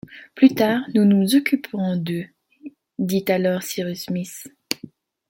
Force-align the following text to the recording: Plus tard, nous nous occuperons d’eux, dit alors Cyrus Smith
Plus 0.33 0.55
tard, 0.55 0.81
nous 0.95 1.05
nous 1.05 1.35
occuperons 1.35 1.95
d’eux, 1.95 2.25
dit 2.97 3.23
alors 3.27 3.61
Cyrus 3.61 4.05
Smith 4.05 4.49